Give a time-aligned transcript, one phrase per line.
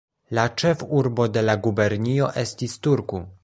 [0.37, 3.25] La ĉefurbo de la gubernio estis Turku.